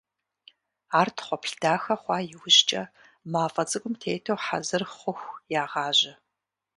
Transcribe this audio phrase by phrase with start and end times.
[0.99, 2.83] Ар тхъуэплъ дахэ хъуа иужькӀэ,
[3.31, 6.13] мафӀэ цӀыкӀум тету хьэзыр хъуху ягъажьэ.